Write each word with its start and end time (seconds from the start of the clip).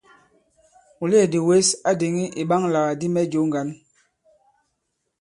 Mùleèdì 0.99 1.39
wěs 1.47 1.67
a 1.89 1.91
dìŋì 1.99 2.25
ìɓaŋalàkdi 2.41 3.07
mɛ 3.13 3.21
jǒ 3.31 3.41
ŋgǎn. 3.47 3.67